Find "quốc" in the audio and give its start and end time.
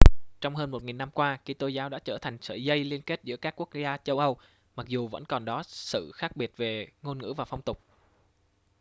3.55-3.69